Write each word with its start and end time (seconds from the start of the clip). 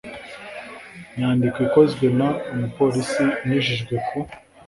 nyandiko 1.17 1.57
ikozwe 1.67 2.05
n 2.17 2.21
umupolisi 2.53 3.23
inyujijwe 3.43 3.95
ku 4.07 4.17